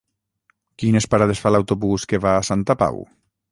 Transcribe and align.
Quines 0.83 1.07
parades 1.11 1.43
fa 1.45 1.53
l'autobús 1.53 2.09
que 2.13 2.23
va 2.27 2.35
a 2.39 2.43
Santa 2.51 2.79
Pau? 2.83 3.01